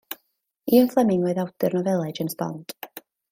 Ian 0.77 0.89
Fleming 0.93 1.27
oedd 1.27 1.41
awdur 1.43 1.77
nofelau 1.79 2.09
James 2.21 2.39
Bond. 2.41 2.75